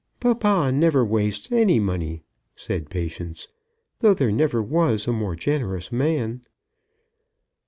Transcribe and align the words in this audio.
"Papa 0.19 0.71
never 0.73 1.05
wastes 1.05 1.51
any 1.51 1.79
money," 1.79 2.23
said 2.55 2.89
Patience, 2.89 3.47
"though 3.99 4.15
there 4.15 4.31
never 4.31 4.59
was 4.59 5.07
a 5.07 5.13
more 5.13 5.35
generous 5.35 5.91
man." 5.91 6.41